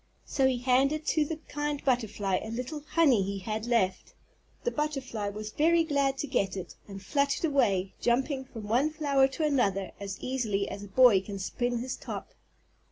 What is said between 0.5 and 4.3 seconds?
handed to the kind butterfly a little honey he had left.